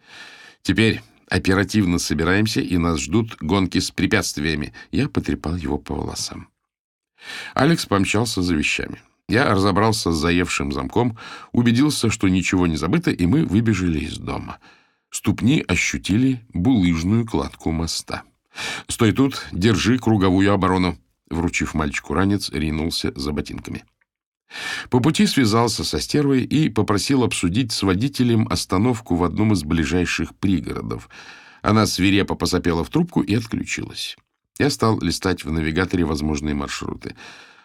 Теперь 0.61 1.01
оперативно 1.29 1.99
собираемся, 1.99 2.59
и 2.59 2.77
нас 2.77 2.99
ждут 2.99 3.37
гонки 3.39 3.79
с 3.79 3.91
препятствиями. 3.91 4.73
Я 4.91 5.07
потрепал 5.07 5.55
его 5.55 5.77
по 5.77 5.93
волосам. 5.93 6.49
Алекс 7.53 7.85
помчался 7.85 8.41
за 8.41 8.55
вещами. 8.55 9.01
Я 9.27 9.49
разобрался 9.53 10.11
с 10.11 10.17
заевшим 10.17 10.71
замком, 10.71 11.17
убедился, 11.51 12.11
что 12.11 12.27
ничего 12.27 12.67
не 12.67 12.77
забыто, 12.77 13.11
и 13.11 13.25
мы 13.25 13.45
выбежали 13.45 13.99
из 13.99 14.17
дома. 14.17 14.59
Ступни 15.09 15.63
ощутили 15.67 16.45
булыжную 16.53 17.25
кладку 17.25 17.71
моста. 17.71 18.23
«Стой 18.87 19.11
тут, 19.11 19.45
держи 19.51 19.97
круговую 19.97 20.53
оборону!» 20.53 20.97
Вручив 21.29 21.73
мальчику 21.73 22.13
ранец, 22.13 22.49
ринулся 22.51 23.11
за 23.15 23.31
ботинками. 23.31 23.83
По 24.89 24.99
пути 24.99 25.25
связался 25.25 25.83
со 25.83 25.99
стервой 25.99 26.43
и 26.43 26.69
попросил 26.69 27.23
обсудить 27.23 27.71
с 27.71 27.81
водителем 27.81 28.47
остановку 28.49 29.15
в 29.15 29.23
одном 29.23 29.53
из 29.53 29.63
ближайших 29.63 30.35
пригородов. 30.35 31.09
Она 31.61 31.87
свирепо 31.87 32.35
посопела 32.35 32.83
в 32.83 32.89
трубку 32.89 33.21
и 33.21 33.33
отключилась. 33.33 34.17
Я 34.57 34.69
стал 34.69 34.99
листать 35.01 35.43
в 35.43 35.51
навигаторе 35.51 36.05
возможные 36.05 36.55
маршруты. 36.55 37.15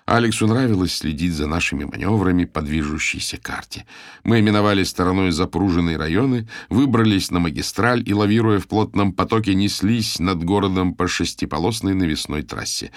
Алексу 0.07 0.49
нравилось 0.49 0.95
следить 0.95 1.35
за 1.35 1.47
нашими 1.47 1.85
маневрами 1.85 2.45
по 2.45 2.63
движущейся 2.63 3.37
карте. 3.37 3.87
Мы 4.25 4.43
миновали 4.43 4.83
стороной 4.83 5.31
запруженные 5.31 5.97
районы, 5.97 6.49
выбрались 6.69 7.31
на 7.31 7.39
магистраль 7.39 8.03
и, 8.05 8.13
лавируя 8.13 8.59
в 8.59 8.67
плотном 8.67 9.13
потоке, 9.13 9.55
неслись 9.55 10.19
над 10.19 10.43
городом 10.43 10.95
по 10.95 11.07
шестиполосной 11.07 11.95
навесной 11.95 12.43
трассе. 12.43 12.91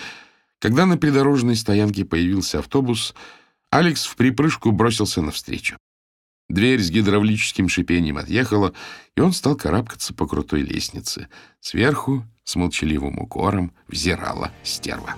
Когда 0.58 0.88
на 0.88 0.98
придорожной 0.98 1.56
стоянке 1.56 2.04
появился 2.04 2.60
автобус, 2.60 3.14
Алекс 3.70 4.06
в 4.06 4.16
припрыжку 4.16 4.72
бросился 4.72 5.22
навстречу. 5.22 5.78
Дверь 6.54 6.82
с 6.84 6.92
гидравлическим 6.92 7.68
шипением 7.68 8.20
отъехала, 8.20 8.74
и 9.16 9.22
он 9.22 9.34
стал 9.34 9.56
карабкаться 9.56 10.14
по 10.14 10.28
крутой 10.28 10.62
лестнице. 10.62 11.28
Сверху, 11.60 12.26
с 12.44 12.56
молчаливым 12.56 13.18
укором, 13.18 13.72
взирала 13.88 14.52
стерва. 14.62 15.16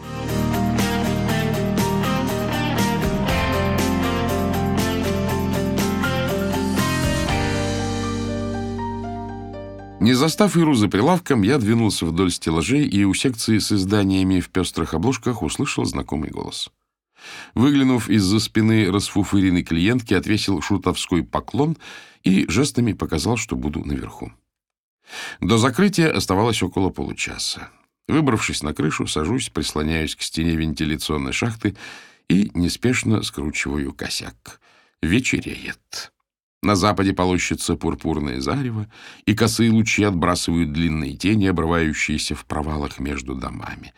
Не 10.00 10.14
застав 10.14 10.56
Иру 10.56 10.74
за 10.74 10.88
прилавком, 10.88 11.42
я 11.42 11.58
двинулся 11.58 12.06
вдоль 12.06 12.32
стеллажей 12.32 12.88
и 12.88 13.04
у 13.04 13.14
секции 13.14 13.58
с 13.58 13.74
изданиями 13.74 14.40
в 14.40 14.52
пестрых 14.52 14.94
обложках 14.94 15.42
услышал 15.42 15.84
знакомый 15.84 16.30
голос. 16.30 16.70
Выглянув 17.54 18.10
из-за 18.10 18.40
спины 18.40 18.92
расфуфыренной 18.92 19.64
клиентки, 19.64 20.14
отвесил 20.14 20.62
шутовской 20.62 21.24
поклон 21.24 21.78
и 22.24 22.46
жестами 22.50 22.94
показал, 22.94 23.38
что 23.38 23.56
буду 23.56 23.84
наверху. 23.86 24.32
До 25.40 25.58
закрытия 25.58 26.12
оставалось 26.12 26.64
около 26.64 26.90
получаса. 26.90 27.70
Выбравшись 28.08 28.64
на 28.64 28.74
крышу, 28.74 29.08
сажусь, 29.08 29.50
прислоняюсь 29.50 30.16
к 30.16 30.22
стене 30.22 30.56
вентиляционной 30.56 31.34
шахты 31.34 31.76
и 32.28 32.52
неспешно 32.54 33.24
скручиваю 33.24 33.94
косяк. 33.94 34.60
Вечереет. 35.02 36.12
На 36.62 36.76
западе 36.76 37.14
полощется 37.14 37.76
пурпурное 37.76 38.42
зарево, 38.42 38.88
и 39.26 39.36
косые 39.36 39.70
лучи 39.72 40.04
отбрасывают 40.04 40.72
длинные 40.74 41.16
тени, 41.16 41.46
обрывающиеся 41.46 42.34
в 42.34 42.46
провалах 42.46 43.00
между 43.00 43.36
домами. 43.36 43.94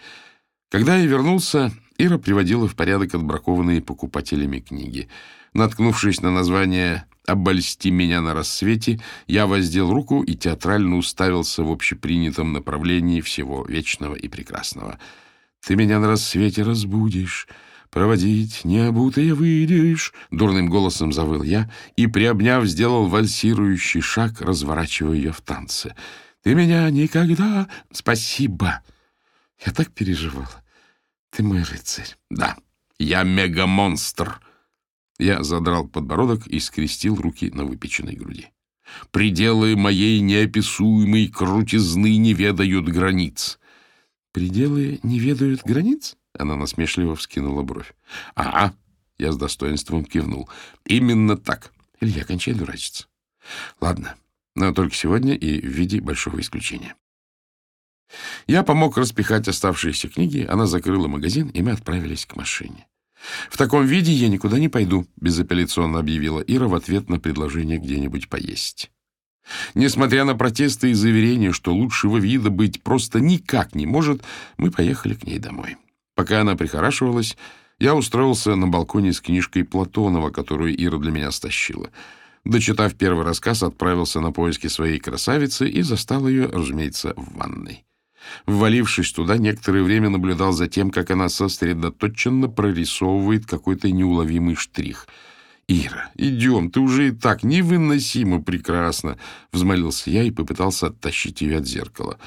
Когда 0.69 0.97
я 0.97 1.05
вернулся, 1.05 1.71
Ира 1.97 2.17
приводила 2.17 2.67
в 2.67 2.75
порядок 2.75 3.15
отбракованные 3.15 3.81
покупателями 3.81 4.59
книги. 4.59 5.07
Наткнувшись 5.53 6.21
на 6.21 6.29
название 6.29 7.05
«Обольсти 7.25 7.89
меня 7.89 8.21
на 8.21 8.33
рассвете», 8.33 8.99
я 9.27 9.47
воздел 9.47 9.91
руку 9.91 10.23
и 10.23 10.35
театрально 10.35 10.97
уставился 10.97 11.63
в 11.63 11.71
общепринятом 11.71 12.51
направлении 12.51 13.21
всего 13.21 13.65
вечного 13.65 14.15
и 14.15 14.27
прекрасного. 14.27 14.99
«Ты 15.65 15.75
меня 15.75 15.99
на 15.99 16.07
рассвете 16.07 16.63
разбудишь». 16.63 17.47
«Проводить 17.89 18.65
необутые 18.65 19.33
выйдешь»,— 19.33 20.13
дурным 20.31 20.69
голосом 20.69 21.13
завыл 21.13 21.41
я 21.41 21.71
и, 21.95 22.05
приобняв, 22.05 22.65
сделал 22.65 23.07
вальсирующий 23.07 24.01
шаг, 24.01 24.41
разворачивая 24.41 25.15
ее 25.15 25.31
в 25.31 25.39
танце. 25.39 25.95
«Ты 26.43 26.53
меня 26.53 26.89
никогда...» 26.89 27.69
«Спасибо!» 27.93 28.81
Я 29.65 29.71
так 29.73 29.91
переживала. 29.91 30.63
Ты 31.31 31.43
мой 31.43 31.63
рыцарь. 31.63 32.15
Да, 32.29 32.57
я 32.99 33.23
мегамонстр. 33.23 34.39
Я 35.19 35.43
задрал 35.43 35.87
подбородок 35.87 36.47
и 36.47 36.59
скрестил 36.59 37.15
руки 37.15 37.49
на 37.51 37.65
выпеченной 37.65 38.15
груди. 38.15 38.49
Пределы 39.11 39.75
моей 39.75 40.19
неописуемой 40.21 41.27
крутизны 41.27 42.17
не 42.17 42.33
ведают 42.33 42.87
границ. 42.87 43.59
Пределы 44.31 44.99
не 45.03 45.19
ведают 45.19 45.63
границ? 45.63 46.15
Она 46.37 46.55
насмешливо 46.55 47.15
вскинула 47.15 47.63
бровь. 47.63 47.93
Ага, 48.35 48.75
я 49.17 49.31
с 49.31 49.37
достоинством 49.37 50.05
кивнул. 50.05 50.49
Именно 50.85 51.37
так. 51.37 51.73
Илья, 51.99 52.23
кончай 52.23 52.53
дурачиться. 52.53 53.07
Ладно, 53.81 54.15
но 54.55 54.71
только 54.73 54.95
сегодня 54.95 55.33
и 55.33 55.59
в 55.59 55.65
виде 55.65 55.99
большого 55.99 56.39
исключения. 56.39 56.95
Я 58.47 58.63
помог 58.63 58.97
распихать 58.97 59.47
оставшиеся 59.47 60.07
книги, 60.07 60.45
она 60.47 60.65
закрыла 60.65 61.07
магазин, 61.07 61.49
и 61.49 61.61
мы 61.61 61.71
отправились 61.71 62.25
к 62.25 62.35
машине. 62.35 62.87
«В 63.49 63.57
таком 63.57 63.85
виде 63.85 64.11
я 64.11 64.29
никуда 64.29 64.59
не 64.59 64.69
пойду»,— 64.69 65.07
безапелляционно 65.17 65.99
объявила 65.99 66.39
Ира 66.41 66.67
в 66.67 66.75
ответ 66.75 67.09
на 67.09 67.19
предложение 67.19 67.79
где-нибудь 67.79 68.29
поесть. 68.29 68.91
Несмотря 69.73 70.25
на 70.25 70.35
протесты 70.35 70.91
и 70.91 70.93
заверения, 70.93 71.51
что 71.51 71.73
лучшего 71.73 72.17
вида 72.17 72.49
быть 72.49 72.83
просто 72.83 73.19
никак 73.19 73.75
не 73.75 73.85
может, 73.85 74.23
мы 74.57 74.71
поехали 74.71 75.13
к 75.13 75.23
ней 75.23 75.39
домой. 75.39 75.77
Пока 76.15 76.41
она 76.41 76.55
прихорашивалась, 76.55 77.37
я 77.79 77.95
устроился 77.95 78.55
на 78.55 78.67
балконе 78.67 79.13
с 79.13 79.21
книжкой 79.21 79.63
Платонова, 79.63 80.31
которую 80.31 80.75
Ира 80.75 80.97
для 80.97 81.11
меня 81.11 81.31
стащила. 81.31 81.89
Дочитав 82.43 82.95
первый 82.95 83.25
рассказ, 83.25 83.63
отправился 83.63 84.19
на 84.19 84.31
поиски 84.31 84.67
своей 84.67 84.99
красавицы 84.99 85.69
и 85.69 85.81
застал 85.81 86.27
ее, 86.27 86.47
разумеется, 86.47 87.13
в 87.15 87.37
ванной. 87.37 87.86
Ввалившись 88.45 89.11
туда, 89.11 89.37
некоторое 89.37 89.83
время 89.83 90.09
наблюдал 90.09 90.51
за 90.51 90.67
тем, 90.67 90.89
как 90.89 91.11
она 91.11 91.29
сосредоточенно 91.29 92.47
прорисовывает 92.49 93.45
какой-то 93.45 93.91
неуловимый 93.91 94.55
штрих. 94.55 95.07
«Ира, 95.67 96.11
идем, 96.15 96.71
ты 96.71 96.79
уже 96.79 97.09
и 97.09 97.11
так 97.11 97.43
невыносимо 97.43 98.41
прекрасно!»— 98.41 99.17
взмолился 99.51 100.09
я 100.09 100.23
и 100.23 100.31
попытался 100.31 100.87
оттащить 100.87 101.41
ее 101.41 101.57
от 101.57 101.67
зеркала. 101.67 102.17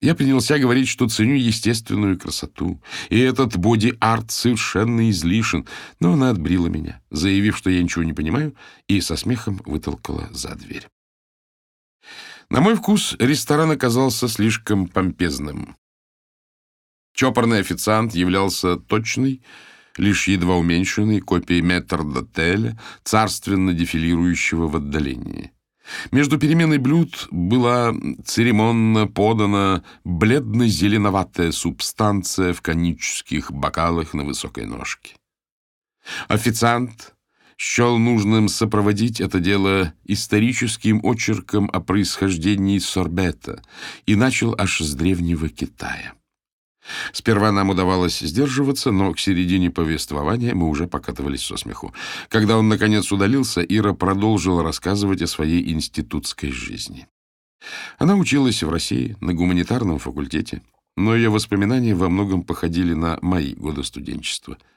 Я 0.00 0.14
принялся 0.14 0.58
говорить, 0.58 0.88
что 0.88 1.08
ценю 1.08 1.34
естественную 1.34 2.18
красоту, 2.18 2.80
и 3.08 3.18
этот 3.18 3.56
боди-арт 3.56 4.30
совершенно 4.30 5.10
излишен, 5.10 5.66
но 6.00 6.12
она 6.12 6.30
отбрила 6.30 6.66
меня, 6.66 7.00
заявив, 7.10 7.56
что 7.56 7.70
я 7.70 7.82
ничего 7.82 8.04
не 8.04 8.12
понимаю, 8.12 8.54
и 8.88 9.00
со 9.00 9.16
смехом 9.16 9.60
вытолкала 9.64 10.28
за 10.32 10.54
дверь. 10.54 10.86
На 12.48 12.60
мой 12.60 12.76
вкус 12.76 13.16
ресторан 13.18 13.72
оказался 13.72 14.28
слишком 14.28 14.86
помпезным. 14.86 15.76
Чопорный 17.12 17.60
официант 17.60 18.14
являлся 18.14 18.76
точной, 18.76 19.42
лишь 19.96 20.28
едва 20.28 20.56
уменьшенной 20.56 21.20
копией 21.20 21.62
метрдотеля, 21.62 22.78
царственно 23.02 23.72
дефилирующего 23.72 24.68
в 24.68 24.76
отдалении. 24.76 25.52
Между 26.12 26.38
переменой 26.38 26.78
блюд 26.78 27.28
была 27.30 27.94
церемонно 28.24 29.06
подана 29.06 29.82
бледно-зеленоватая 30.04 31.52
субстанция 31.52 32.52
в 32.52 32.60
конических 32.60 33.50
бокалах 33.50 34.12
на 34.12 34.24
высокой 34.24 34.66
ножке. 34.66 35.14
Официант 36.28 37.15
счел 37.56 37.98
нужным 37.98 38.48
сопроводить 38.48 39.20
это 39.20 39.40
дело 39.40 39.94
историческим 40.04 41.00
очерком 41.04 41.70
о 41.72 41.80
происхождении 41.80 42.78
сорбета 42.78 43.62
и 44.04 44.14
начал 44.14 44.54
аж 44.58 44.80
с 44.80 44.94
древнего 44.94 45.48
Китая. 45.48 46.14
Сперва 47.12 47.50
нам 47.50 47.70
удавалось 47.70 48.20
сдерживаться, 48.20 48.92
но 48.92 49.12
к 49.12 49.18
середине 49.18 49.70
повествования 49.70 50.54
мы 50.54 50.68
уже 50.68 50.86
покатывались 50.86 51.44
со 51.44 51.56
смеху. 51.56 51.92
Когда 52.28 52.58
он, 52.58 52.68
наконец, 52.68 53.10
удалился, 53.10 53.60
Ира 53.60 53.92
продолжила 53.92 54.62
рассказывать 54.62 55.20
о 55.22 55.26
своей 55.26 55.72
институтской 55.72 56.52
жизни. 56.52 57.08
Она 57.98 58.14
училась 58.14 58.62
в 58.62 58.70
России 58.70 59.16
на 59.20 59.34
гуманитарном 59.34 59.98
факультете, 59.98 60.62
но 60.96 61.16
ее 61.16 61.30
воспоминания 61.30 61.94
во 61.96 62.08
многом 62.08 62.44
походили 62.44 62.94
на 62.94 63.18
мои 63.20 63.54
годы 63.54 63.82
студенчества— 63.82 64.56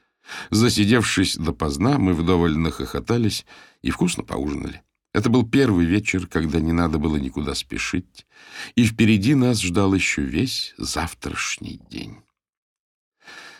Засидевшись 0.50 1.36
допоздна, 1.36 1.98
мы 1.98 2.14
вдоволь 2.14 2.56
нахохотались 2.56 3.46
и 3.82 3.90
вкусно 3.90 4.22
поужинали. 4.22 4.82
Это 5.12 5.28
был 5.28 5.48
первый 5.48 5.86
вечер, 5.86 6.26
когда 6.26 6.60
не 6.60 6.72
надо 6.72 6.98
было 6.98 7.16
никуда 7.16 7.54
спешить, 7.54 8.26
и 8.76 8.84
впереди 8.84 9.34
нас 9.34 9.60
ждал 9.60 9.92
еще 9.92 10.22
весь 10.22 10.74
завтрашний 10.78 11.80
день. 11.90 12.18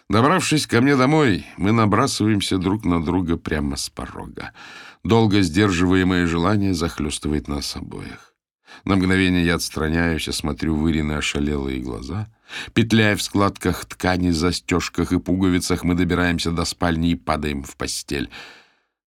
Добравшись 0.09 0.67
ко 0.67 0.81
мне 0.81 0.97
домой, 0.97 1.47
мы 1.57 1.73
набрасываемся 1.73 2.59
друг 2.59 2.85
на 2.85 3.03
друга 3.03 3.37
прямо 3.37 3.77
с 3.77 3.89
порога. 3.91 4.53
Долго 5.05 5.41
сдерживаемое 5.41 6.27
желание 6.27 6.75
захлестывает 6.75 7.47
нас 7.49 7.77
обоих. 7.77 8.30
На 8.85 8.97
мгновение 8.97 9.45
я 9.45 9.57
отстраняюсь, 9.57 10.29
осмотрю 10.29 10.77
выриные 10.77 11.19
ошалелые 11.19 11.81
глаза. 11.81 12.29
Петляя 12.75 13.17
в 13.17 13.23
складках 13.23 13.85
ткани, 13.85 14.31
застежках 14.31 15.13
и 15.13 15.19
пуговицах, 15.19 15.85
мы 15.85 15.95
добираемся 15.95 16.51
до 16.51 16.65
спальни 16.65 17.11
и 17.11 17.15
падаем 17.15 17.63
в 17.63 17.77
постель. 17.77 18.31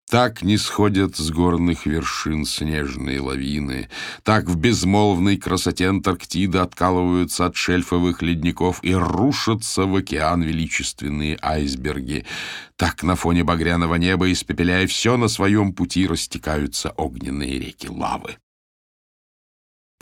Так 0.09 0.43
не 0.43 0.57
сходят 0.57 1.15
с 1.15 1.31
горных 1.31 1.85
вершин 1.85 2.45
снежные 2.45 3.19
лавины, 3.19 3.89
так 4.23 4.45
в 4.45 4.57
безмолвной 4.57 5.37
красоте 5.37 5.87
Антарктиды 5.87 6.59
откалываются 6.59 7.45
от 7.45 7.55
шельфовых 7.55 8.21
ледников 8.21 8.79
и 8.83 8.93
рушатся 8.93 9.85
в 9.85 9.95
океан 9.95 10.43
величественные 10.43 11.39
айсберги, 11.41 12.25
так 12.75 13.01
на 13.01 13.15
фоне 13.15 13.43
багряного 13.43 13.95
неба, 13.95 14.31
испепеляя 14.31 14.85
все 14.87 15.17
на 15.17 15.29
своем 15.29 15.73
пути, 15.73 16.05
растекаются 16.05 16.91
огненные 16.91 17.57
реки 17.57 17.87
лавы. 17.89 18.35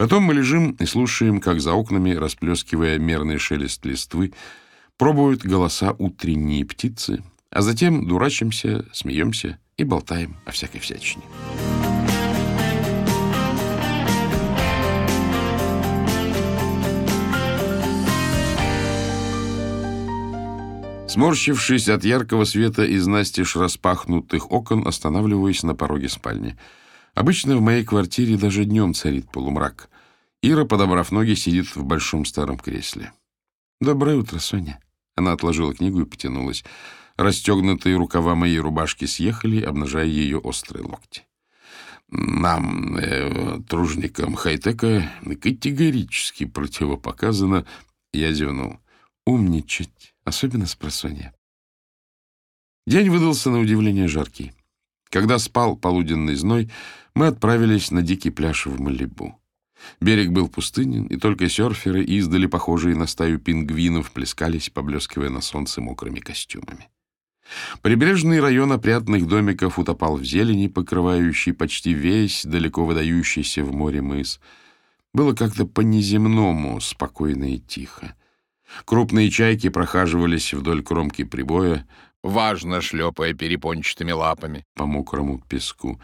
Потом 0.02 0.24
мы 0.24 0.34
лежим 0.34 0.72
и 0.80 0.86
слушаем, 0.88 1.40
как 1.40 1.62
за 1.62 1.74
окнами, 1.74 2.16
расплескивая 2.16 2.98
мерный 2.98 3.38
шелест 3.38 3.86
листвы, 3.86 4.34
пробуют 4.98 5.46
голоса 5.46 5.96
утренние 6.00 6.66
птицы, 6.66 7.24
а 7.52 7.62
затем 7.62 8.08
дурачимся, 8.08 8.84
смеемся 8.94 9.60
и 9.78 9.84
болтаем 9.84 10.38
о 10.44 10.50
всякой 10.54 10.80
всячине. 10.80 11.22
Сморщившись 21.08 21.90
от 21.90 22.04
яркого 22.04 22.46
света 22.46 22.86
из 22.86 23.06
настежь 23.06 23.56
распахнутых 23.56 24.52
окон, 24.52 24.88
останавливаюсь 24.88 25.62
на 25.62 25.76
пороге 25.76 26.10
спальни. 26.10 26.58
Обычно 27.14 27.56
в 27.56 27.62
моей 27.62 27.86
квартире 27.86 28.36
даже 28.36 28.66
днем 28.66 28.96
царит 28.96 29.30
полумрак. 29.30 29.91
Ира, 30.44 30.66
подобрав 30.66 31.12
ноги, 31.12 31.36
сидит 31.36 31.76
в 31.76 31.84
большом 31.84 32.26
старом 32.26 32.58
кресле. 32.58 33.12
«Доброе 33.80 34.18
утро, 34.18 34.40
Соня». 34.40 34.80
Она 35.16 35.34
отложила 35.34 35.74
книгу 35.74 36.02
и 36.02 36.06
потянулась. 36.06 36.64
Расстегнутые 37.18 37.98
рукава 37.98 38.34
моей 38.36 38.60
рубашки 38.60 39.06
съехали, 39.06 39.62
обнажая 39.62 40.08
ее 40.08 40.40
острые 40.40 40.84
локти. 40.84 41.24
Нам, 42.12 42.98
э, 42.98 43.62
тружникам 43.70 44.36
хай-тека, 44.36 45.10
категорически 45.42 46.46
противопоказано, 46.46 47.66
я 48.12 48.34
зевнул, 48.34 48.80
умничать, 49.26 50.14
особенно 50.26 50.66
с 50.66 50.76
просонья. 50.76 51.34
День 52.86 53.10
выдался 53.10 53.50
на 53.50 53.60
удивление 53.60 54.08
жаркий. 54.08 54.52
Когда 55.10 55.38
спал 55.40 55.78
полуденный 55.78 56.36
зной, 56.36 56.70
мы 57.14 57.28
отправились 57.28 57.92
на 57.92 58.02
дикий 58.02 58.30
пляж 58.30 58.66
в 58.66 58.82
Малибу. 58.82 59.41
Берег 60.00 60.30
был 60.32 60.48
пустынен, 60.50 61.06
и 61.06 61.18
только 61.18 61.50
серферы, 61.50 62.04
издали 62.04 62.46
похожие 62.46 62.96
на 62.96 63.08
стаю 63.08 63.40
пингвинов, 63.40 64.12
плескались, 64.12 64.70
поблескивая 64.70 65.30
на 65.30 65.42
солнце 65.42 65.82
мокрыми 65.82 66.20
костюмами. 66.20 66.90
Прибрежный 67.82 68.40
район 68.40 68.72
опрятных 68.72 69.28
домиков 69.28 69.78
утопал 69.78 70.18
в 70.18 70.24
зелени, 70.24 70.68
покрывающей 70.68 71.54
почти 71.54 71.94
весь 71.94 72.46
далеко 72.46 72.86
выдающийся 72.86 73.64
в 73.64 73.74
море 73.74 74.02
мыс. 74.02 74.40
Было 75.14 75.34
как-то 75.34 75.66
по-неземному 75.66 76.80
спокойно 76.80 77.56
и 77.56 77.60
тихо. 77.60 78.16
Крупные 78.86 79.30
чайки 79.30 79.70
прохаживались 79.70 80.54
вдоль 80.54 80.82
кромки 80.82 81.24
прибоя, 81.24 81.86
важно 82.24 82.80
шлепая 82.80 83.34
перепончатыми 83.34 84.12
лапами 84.12 84.66
по 84.76 84.86
мокрому 84.86 85.40
песку. 85.40 86.00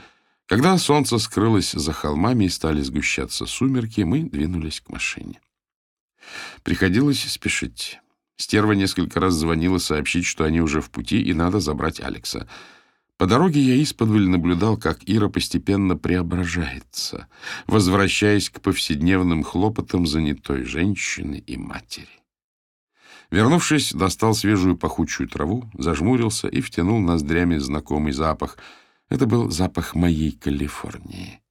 Когда 0.47 0.77
солнце 0.77 1.17
скрылось 1.17 1.73
за 1.73 1.91
холмами 1.91 2.45
и 2.45 2.49
стали 2.49 2.81
сгущаться 2.81 3.45
сумерки, 3.45 4.01
мы 4.01 4.23
двинулись 4.23 4.79
к 4.79 4.89
машине. 4.89 5.41
Приходилось 6.63 7.21
спешить. 7.23 7.99
Стерва 8.37 8.71
несколько 8.71 9.19
раз 9.19 9.33
звонила 9.33 9.77
сообщить, 9.77 10.25
что 10.25 10.45
они 10.45 10.61
уже 10.61 10.79
в 10.79 10.89
пути, 10.89 11.21
и 11.21 11.33
надо 11.33 11.59
забрать 11.59 11.99
Алекса. 11.99 12.47
По 13.17 13.25
дороге 13.25 13.59
я 13.59 13.81
исподволь 13.81 14.27
наблюдал, 14.27 14.77
как 14.77 14.99
Ира 15.05 15.27
постепенно 15.27 15.97
преображается, 15.97 17.27
возвращаясь 17.65 18.49
к 18.49 18.61
повседневным 18.61 19.43
хлопотам 19.43 20.05
занятой 20.05 20.63
женщины 20.63 21.43
и 21.45 21.57
матери. 21.57 22.07
Вернувшись, 23.31 23.91
достал 23.91 24.33
свежую 24.33 24.77
пахучую 24.77 25.27
траву, 25.27 25.69
зажмурился 25.73 26.47
и 26.47 26.61
втянул 26.61 26.99
ноздрями 26.99 27.57
знакомый 27.57 28.13
запах. 28.13 28.57
Это 29.09 29.25
был 29.25 29.49
запах 29.49 29.95
моей 29.95 30.31
Калифорнии. 30.31 31.41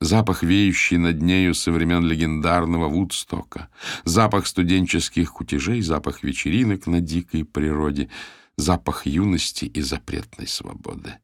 Запах, 0.00 0.42
веющий 0.42 0.96
над 0.96 1.20
нею 1.22 1.54
со 1.54 1.72
времен 1.72 2.04
легендарного 2.04 2.88
Вудстока, 2.88 3.68
запах 4.04 4.46
студенческих 4.46 5.32
кутежей, 5.32 5.80
запах 5.82 6.22
вечеринок 6.22 6.86
на 6.86 7.00
дикой 7.00 7.44
природе, 7.44 8.08
запах 8.56 9.06
юности 9.06 9.64
и 9.64 9.80
запретной 9.80 10.46
свободы. 10.46 11.18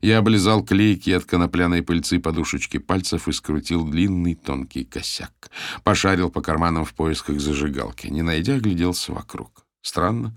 Я 0.00 0.18
облизал 0.18 0.64
клейкие 0.64 1.16
от 1.16 1.24
конопляной 1.24 1.82
пыльцы 1.82 2.20
подушечки 2.20 2.78
пальцев 2.78 3.28
и 3.28 3.32
скрутил 3.32 3.84
длинный 3.84 4.34
тонкий 4.34 4.84
косяк. 4.84 5.50
Пошарил 5.82 6.30
по 6.30 6.40
карманам 6.40 6.84
в 6.84 6.94
поисках 6.94 7.40
зажигалки. 7.40 8.06
Не 8.06 8.22
найдя, 8.22 8.54
огляделся 8.54 9.12
вокруг. 9.12 9.66
Странно. 9.82 10.36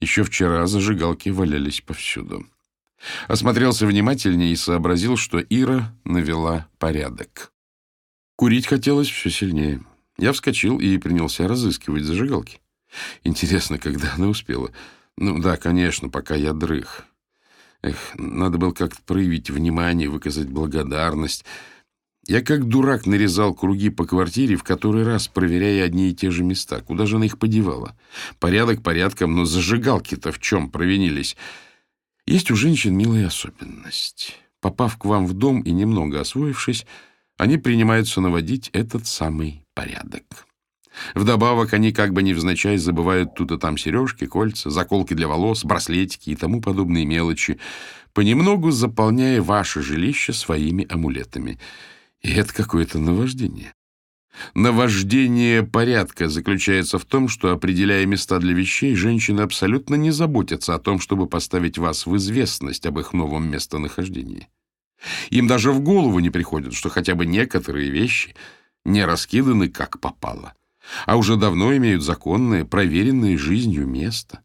Еще 0.00 0.24
вчера 0.24 0.66
зажигалки 0.66 1.28
валялись 1.28 1.80
повсюду. 1.80 2.44
Осмотрелся 3.28 3.86
внимательнее 3.86 4.52
и 4.52 4.56
сообразил, 4.56 5.16
что 5.16 5.40
Ира 5.40 5.94
навела 6.04 6.68
порядок. 6.78 7.52
Курить 8.36 8.66
хотелось 8.66 9.08
все 9.08 9.30
сильнее. 9.30 9.82
Я 10.18 10.32
вскочил 10.32 10.78
и 10.78 10.98
принялся 10.98 11.48
разыскивать 11.48 12.04
зажигалки. 12.04 12.60
Интересно, 13.24 13.78
когда 13.78 14.12
она 14.14 14.28
успела? 14.28 14.70
Ну 15.16 15.40
да, 15.40 15.56
конечно, 15.56 16.08
пока 16.08 16.34
я 16.34 16.52
дрых. 16.52 17.04
Эх, 17.82 17.96
надо 18.14 18.58
было 18.58 18.72
как-то 18.72 19.00
проявить 19.04 19.50
внимание, 19.50 20.08
выказать 20.08 20.48
благодарность. 20.48 21.44
Я 22.26 22.40
как 22.40 22.68
дурак 22.68 23.06
нарезал 23.06 23.52
круги 23.52 23.90
по 23.90 24.06
квартире, 24.06 24.56
в 24.56 24.62
который 24.62 25.02
раз 25.02 25.26
проверяя 25.26 25.84
одни 25.84 26.10
и 26.10 26.14
те 26.14 26.30
же 26.30 26.44
места. 26.44 26.80
Куда 26.80 27.06
же 27.06 27.16
она 27.16 27.26
их 27.26 27.38
подевала? 27.38 27.96
Порядок 28.38 28.82
порядком, 28.82 29.34
но 29.34 29.44
зажигалки-то 29.44 30.30
в 30.30 30.38
чем 30.38 30.70
провинились? 30.70 31.36
Есть 32.26 32.50
у 32.50 32.56
женщин 32.56 32.96
милая 32.96 33.26
особенность. 33.26 34.38
Попав 34.60 34.96
к 34.96 35.04
вам 35.04 35.26
в 35.26 35.32
дом 35.32 35.60
и 35.62 35.72
немного 35.72 36.20
освоившись, 36.20 36.86
они 37.36 37.58
принимаются 37.58 38.20
наводить 38.20 38.70
этот 38.72 39.06
самый 39.06 39.66
порядок. 39.74 40.46
Вдобавок 41.14 41.72
они 41.72 41.92
как 41.92 42.12
бы 42.12 42.22
невзначай 42.22 42.76
забывают 42.76 43.34
тут 43.34 43.50
и 43.50 43.58
там 43.58 43.76
сережки, 43.76 44.26
кольца, 44.26 44.70
заколки 44.70 45.14
для 45.14 45.26
волос, 45.26 45.64
браслетики 45.64 46.30
и 46.30 46.36
тому 46.36 46.60
подобные 46.60 47.06
мелочи, 47.06 47.58
понемногу 48.12 48.70
заполняя 48.70 49.40
ваше 49.40 49.82
жилище 49.82 50.32
своими 50.32 50.86
амулетами. 50.88 51.58
И 52.20 52.30
это 52.30 52.54
какое-то 52.54 52.98
наваждение. 52.98 53.74
Наваждение 54.54 55.62
порядка 55.62 56.28
заключается 56.28 56.98
в 56.98 57.04
том, 57.04 57.28
что, 57.28 57.52
определяя 57.52 58.04
места 58.06 58.38
для 58.38 58.54
вещей, 58.54 58.94
женщины 58.94 59.42
абсолютно 59.42 59.94
не 59.94 60.10
заботятся 60.10 60.74
о 60.74 60.78
том, 60.78 61.00
чтобы 61.00 61.26
поставить 61.26 61.78
вас 61.78 62.06
в 62.06 62.16
известность 62.16 62.86
об 62.86 62.98
их 62.98 63.12
новом 63.12 63.50
местонахождении. 63.50 64.48
Им 65.30 65.46
даже 65.46 65.72
в 65.72 65.80
голову 65.80 66.18
не 66.20 66.30
приходит, 66.30 66.74
что 66.74 66.88
хотя 66.88 67.14
бы 67.14 67.26
некоторые 67.26 67.90
вещи 67.90 68.34
не 68.84 69.04
раскиданы 69.04 69.68
как 69.68 70.00
попало, 70.00 70.54
а 71.06 71.16
уже 71.16 71.36
давно 71.36 71.76
имеют 71.76 72.02
законное, 72.02 72.64
проверенное 72.64 73.36
жизнью 73.36 73.86
место. 73.86 74.40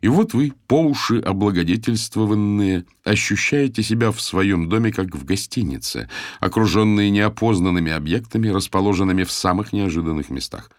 И 0.00 0.08
вот 0.08 0.34
вы, 0.34 0.52
по 0.66 0.82
уши 0.82 1.18
облагодетельствованные, 1.18 2.84
ощущаете 3.04 3.82
себя 3.82 4.12
в 4.12 4.20
своем 4.20 4.68
доме 4.68 4.92
как 4.92 5.14
в 5.14 5.24
гостинице, 5.24 6.08
окруженные 6.40 7.10
неопознанными 7.10 7.92
объектами, 7.92 8.48
расположенными 8.48 9.24
в 9.24 9.32
самых 9.32 9.72
неожиданных 9.72 10.30
местах. 10.30 10.70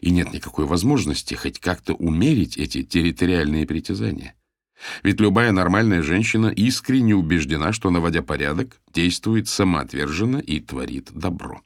И 0.00 0.10
нет 0.10 0.32
никакой 0.32 0.66
возможности 0.66 1.34
хоть 1.34 1.58
как-то 1.58 1.94
умерить 1.94 2.58
эти 2.58 2.82
территориальные 2.82 3.66
притязания. 3.66 4.34
Ведь 5.02 5.20
любая 5.20 5.52
нормальная 5.52 6.02
женщина 6.02 6.48
искренне 6.48 7.14
убеждена, 7.14 7.72
что, 7.72 7.90
наводя 7.90 8.22
порядок, 8.22 8.80
действует 8.92 9.48
самоотверженно 9.48 10.38
и 10.38 10.60
творит 10.60 11.10
добро. 11.12 11.62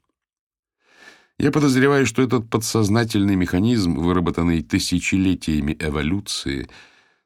Я 1.39 1.51
подозреваю, 1.53 2.07
что 2.07 2.23
этот 2.23 2.49
подсознательный 2.49 3.37
механизм, 3.37 3.97
выработанный 3.97 4.63
тысячелетиями 4.63 5.77
эволюции, 5.79 6.69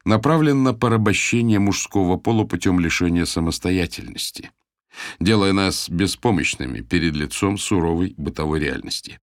направлен 0.03 0.63
на 0.63 0.73
порабощение 0.73 1.59
мужского 1.59 2.17
пола 2.17 2.43
путем 2.43 2.79
лишения 2.79 3.23
самостоятельности, 3.23 4.51
делая 5.21 5.53
нас 5.53 5.89
беспомощными 5.89 6.81
перед 6.81 7.15
лицом 7.15 7.57
суровой 7.57 8.13
бытовой 8.17 8.59
реальности. 8.59 9.19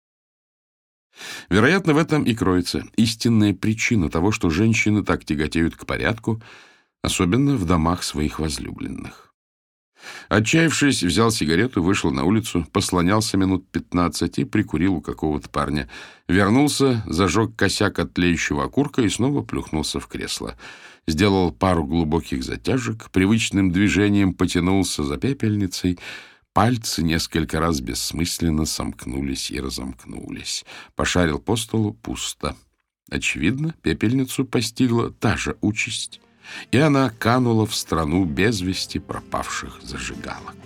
Вероятно, 1.49 1.95
в 1.95 1.99
этом 1.99 2.25
и 2.25 2.35
кроется 2.35 2.85
истинная 2.97 3.55
причина 3.55 4.11
того, 4.11 4.33
что 4.33 4.51
женщины 4.51 5.03
так 5.03 5.25
тяготеют 5.25 5.77
к 5.77 5.87
порядку, 5.87 6.43
особенно 7.03 7.57
в 7.57 7.65
домах 7.65 8.03
своих 8.03 8.39
возлюбленных. 8.39 9.34
Отчаявшись, 10.29 11.03
взял 11.03 11.31
сигарету, 11.31 11.83
вышел 11.83 12.11
на 12.11 12.25
улицу, 12.25 12.67
послонялся 12.73 13.37
минут 13.37 13.69
пятнадцать 13.71 14.39
и 14.39 14.45
прикурил 14.45 14.95
у 14.95 15.01
какого-то 15.01 15.49
парня. 15.49 15.89
Вернулся, 16.29 17.03
зажег 17.07 17.55
косяк 17.57 17.99
от 17.99 18.15
тлеющего 18.15 18.65
окурка 18.65 19.03
и 19.03 19.09
снова 19.09 19.43
плюхнулся 19.43 20.01
в 20.01 20.07
кресло. 20.07 20.57
Сделал 21.07 21.53
пару 21.53 21.85
глубоких 21.85 22.43
затяжек, 22.43 23.11
привычным 23.11 23.71
движением 23.71 24.35
потянулся 24.35 25.05
за 25.05 25.19
пепельницей. 25.19 25.99
Пальцы 26.55 27.03
несколько 27.03 27.61
раз 27.61 27.81
бессмысленно 27.81 28.65
сомкнулись 28.65 29.51
и 29.51 29.61
разомкнулись. 29.61 30.65
Пошарил 30.95 31.41
по 31.41 31.57
столу— 31.57 31.93
пусто. 32.03 32.57
Очевидно, 33.11 33.75
пепельницу 33.83 34.45
постигла 34.45 35.11
та 35.11 35.37
же 35.37 35.57
участь 35.61 36.21
и 36.71 36.79
она 36.79 37.11
канула 37.11 37.67
в 37.67 37.75
страну 37.75 38.25
без 38.25 38.61
вести 38.61 38.99
пропавших 38.99 39.81
зажигалок. 39.83 40.57